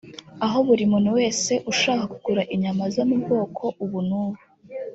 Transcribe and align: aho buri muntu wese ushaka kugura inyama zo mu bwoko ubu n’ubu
aho 0.45 0.57
buri 0.67 0.83
muntu 0.91 1.09
wese 1.17 1.53
ushaka 1.71 2.03
kugura 2.11 2.41
inyama 2.55 2.83
zo 2.93 3.03
mu 3.09 3.15
bwoko 3.23 3.63
ubu 3.83 3.99
n’ubu 4.07 4.41